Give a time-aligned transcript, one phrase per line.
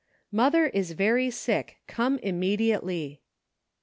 [0.31, 3.21] "Mother is very sick; come immediately."